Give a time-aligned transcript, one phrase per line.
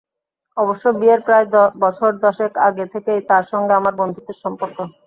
[0.57, 1.45] অবশ্য বিয়ের প্রায়
[1.83, 4.77] বছর দশেক আগে থেকেই তাঁর সঙ্গে আমার বন্ধুত্বের সম্পর্ক।